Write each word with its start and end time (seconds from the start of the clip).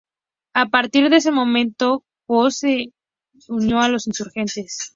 A 0.55 0.63
partir 0.73 1.03
de 1.11 1.17
ese 1.17 1.31
momento 1.31 2.03
Cos 2.25 2.57
se 2.57 2.91
unió 3.49 3.81
a 3.81 3.87
los 3.87 4.07
insurgentes. 4.07 4.89